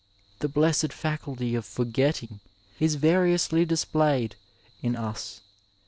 [0.39, 2.39] The blessed faculty of forgetting
[2.79, 4.35] is variously displayed
[4.81, 5.41] in us.